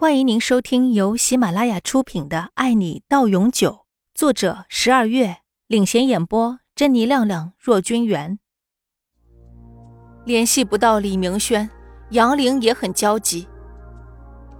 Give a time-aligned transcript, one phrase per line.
[0.00, 3.70] 欢迎您收听由喜马拉雅出品的《爱你到永久》，
[4.14, 8.38] 作者十二月领衔演播，珍妮、亮亮、若君元。
[10.24, 11.68] 联系不到李明轩，
[12.12, 13.46] 杨玲也很焦急。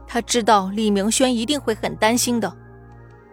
[0.06, 2.54] 他知道李明轩一定会很担心的，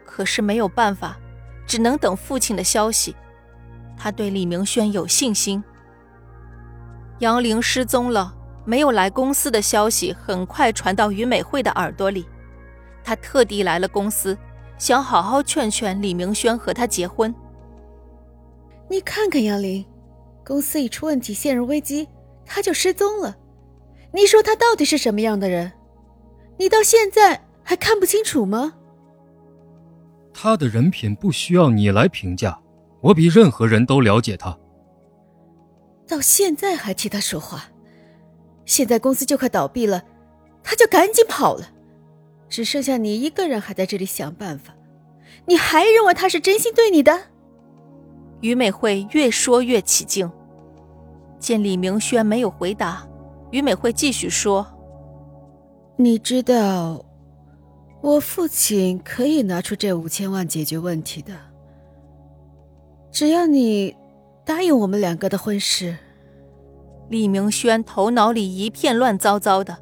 [0.06, 1.20] 可是没有办法，
[1.68, 3.14] 只能等父亲的消息。
[3.98, 5.62] 他对李明轩有信心。
[7.20, 8.37] 杨玲失踪了。
[8.68, 12.28] 没有来公司的消息很快传到于美惠的耳朵里，
[13.02, 14.38] 她特地来了公司，
[14.78, 17.34] 想好好劝劝李明轩和他结婚。
[18.90, 19.86] 你看看杨林，
[20.46, 22.10] 公司一出问题，陷入危机，
[22.46, 23.38] 他就失踪了。
[24.12, 25.72] 你说他到底是什么样的人？
[26.58, 28.74] 你到现在还看不清楚吗？
[30.34, 32.60] 他的人品不需要你来评价，
[33.00, 34.58] 我比任何人都了解他。
[36.06, 37.64] 到现在还替他说话。
[38.68, 40.04] 现在公司就快倒闭了，
[40.62, 41.68] 他就赶紧跑了，
[42.50, 44.76] 只剩下你一个人还在这里想办法。
[45.46, 47.18] 你还认为他是真心对你的？
[48.42, 50.30] 于美惠越说越起劲。
[51.40, 53.08] 见李明轩没有回答，
[53.52, 54.68] 于美惠继续说
[55.96, 57.06] ：“你知道，
[58.02, 61.34] 我父亲可以拿出这五千万解决问题的，
[63.12, 63.96] 只要你
[64.44, 65.98] 答应我们两个的婚事。”
[67.10, 69.78] 李明轩头脑里一片乱糟糟的，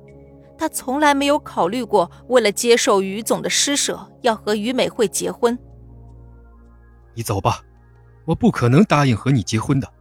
[0.57, 5.57] 他从来没有考虑过为了接受于总的施舍，要和于美惠结婚。
[7.13, 7.61] 你走吧，
[8.25, 9.91] 我不可能答应和你结婚的。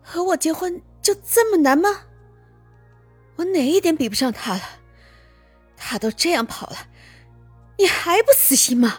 [0.00, 1.88] 和我结婚就这么难吗？
[3.36, 4.60] 我哪一点比不上他了？
[5.76, 6.76] 他都这样跑了，
[7.78, 8.98] 你还不死心吗？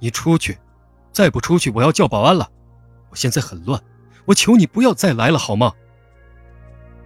[0.00, 0.58] 你出去，
[1.12, 2.50] 再不出去我要叫保安了。
[3.08, 3.82] 我现在很乱。
[4.26, 5.72] 我求你不要再来了，好吗？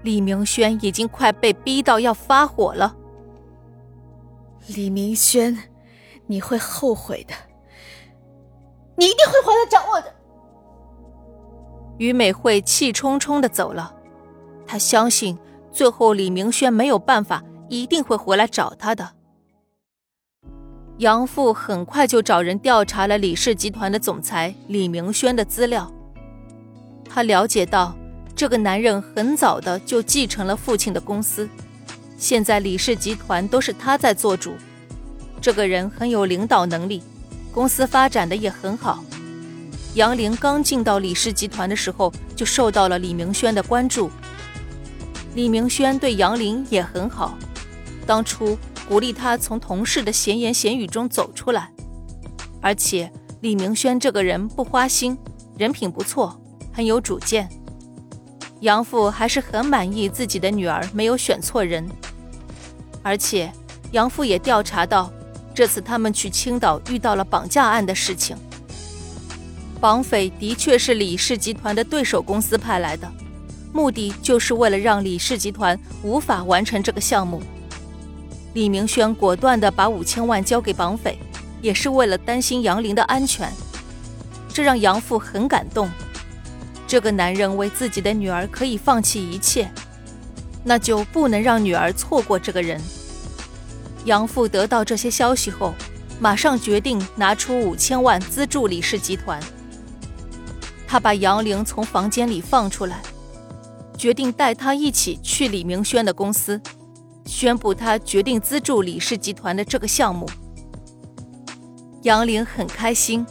[0.02, 2.94] 李明轩已经快被逼到要发火了。
[4.68, 5.56] 李明轩，
[6.26, 7.34] 你会后悔的，
[8.96, 10.14] 你一定会回来找我的。
[11.98, 13.94] 于美惠气冲冲的走了，
[14.66, 15.38] 她相信
[15.72, 19.14] 最后李明轩没有办法，一定会回来找她的。
[20.98, 25.90] 杨父很快就找人调查了李氏集团的总裁李明轩的资料。
[27.16, 27.96] 他了解到，
[28.34, 31.48] 这个男人很早的就继承了父亲的公司，
[32.18, 34.52] 现在李氏集团都是他在做主。
[35.40, 37.02] 这个人很有领导能力，
[37.50, 39.02] 公司发展的也很好。
[39.94, 44.10] 杨玲刚进到李氏集团的时候，就受到了李明轩的关注。
[45.34, 47.38] 李明轩对杨玲也很好，
[48.06, 51.72] 当初鼓励他从同事的闲言闲语中走出来。
[52.60, 53.10] 而且
[53.40, 55.16] 李明轩这个人不花心，
[55.56, 56.38] 人品不错。
[56.76, 57.48] 很有主见，
[58.60, 61.88] 杨父还是很满意自己的女儿没有选错人，
[63.02, 63.50] 而且
[63.92, 65.10] 杨父也调查到，
[65.54, 68.36] 这次他们去青岛遇到了绑架案的事情，
[69.80, 73.10] 绑匪的确是李氏集团的对手公司派来的，
[73.72, 77.42] 目的就是为了让李氏集团无法完成这个项目。
[78.52, 81.18] 李明轩果断地把五千万交给绑匪，
[81.62, 83.50] 也是为了担心杨玲的安全，
[84.52, 85.90] 这让杨父很感动。
[86.86, 89.70] 这个男人为自己的女儿可以放弃一切，
[90.62, 92.80] 那就不能让女儿错过这个人。
[94.04, 95.74] 杨父得到这些消息后，
[96.20, 99.40] 马上决定拿出五千万资助李氏集团。
[100.86, 103.02] 他把杨玲从房间里放出来，
[103.98, 106.60] 决定带她一起去李明轩的公司，
[107.24, 110.30] 宣布他决定资助李氏集团的这个项目。
[112.02, 113.26] 杨玲很开心，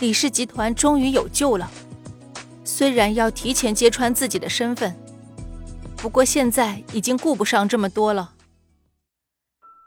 [0.00, 1.70] 李氏集团终于有救了。
[2.74, 4.98] 虽然要提前揭穿自己的身份，
[5.94, 8.32] 不过现在已经顾不上这么多了。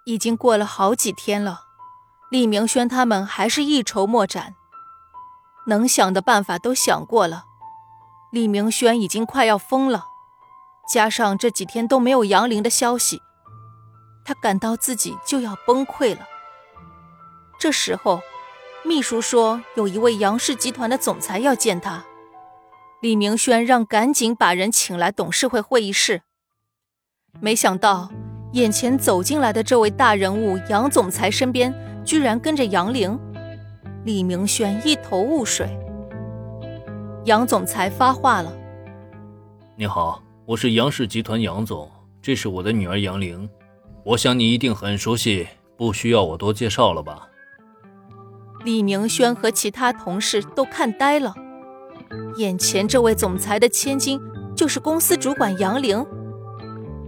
[0.06, 1.62] 已经过了好几天了，
[2.30, 4.54] 李明轩他们还是一筹莫展，
[5.66, 7.46] 能想的办法都想过了。
[8.32, 10.06] 李明轩已经快要疯了，
[10.88, 13.20] 加上这几天都没有杨玲的消息，
[14.24, 16.28] 他感到自己就要崩溃了。
[17.58, 18.22] 这时候，
[18.84, 22.06] 秘书说有一位杨氏集团的总裁要见他。
[23.06, 26.24] 李明轩让赶紧把人请来董事会会议室。
[27.40, 28.10] 没想到，
[28.54, 31.72] 眼前走进来的这位大人物杨总裁身边
[32.04, 33.16] 居然跟着杨玲。
[34.06, 35.70] 李明轩一头雾水。
[37.26, 38.52] 杨总裁发话了
[39.78, 41.88] ：“你好，我是杨氏集团杨总，
[42.24, 43.48] 这是我的女儿杨玲。
[44.04, 45.48] 我想你一定很熟悉，
[45.78, 47.30] 不需要我多介绍了吧？”
[48.66, 51.36] 李明轩和其他同事都看呆了。
[52.38, 54.20] 眼前这位总裁的千金
[54.56, 56.06] 就是公司主管杨玲，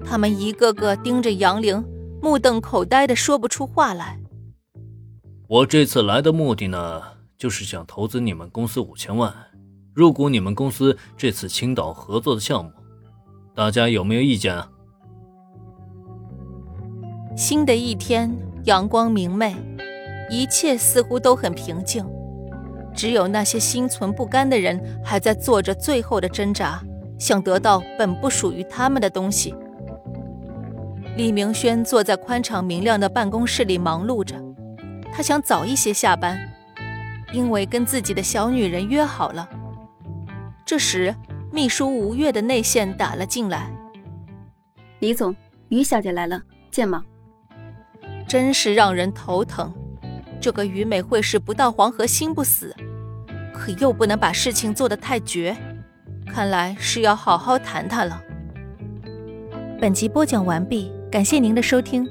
[0.06, 1.84] 他们一个个盯着杨玲，
[2.22, 4.20] 目瞪口呆的说不出话来。
[5.48, 7.02] 我这次来的目的呢，
[7.38, 9.34] 就是想投资你们公司五千万，
[9.94, 12.72] 入股你们公司这次青岛合作的项目，
[13.56, 14.70] 大家有没有意见啊？
[17.36, 19.56] 新的一天，阳光明媚，
[20.30, 22.06] 一切似乎都很平静，
[22.98, 26.82] 只有那些心存不甘的人还在做着最后的挣扎，
[27.20, 29.54] 想得到本不属于他们的东西。
[31.16, 34.36] 李明轩坐在宽敞明亮的办公室里忙碌着，
[35.14, 36.40] 他想早一些下班，
[37.32, 39.48] 因为跟自己的小女人约好了。
[40.66, 41.16] 这时，
[41.52, 43.72] 秘书吴越的内线打了进来
[45.00, 45.36] ：“李总，
[45.70, 46.42] 于小姐来了，
[46.72, 47.04] 见吗？”
[48.28, 49.72] 真是让人头疼，
[50.42, 52.76] 这个于美惠是不到黄河心不死，
[53.58, 55.58] 可又不能把事情做得太绝，
[56.28, 58.22] 看来是要好好谈谈了。
[59.82, 62.08] 本集播讲完毕，感谢您的收听。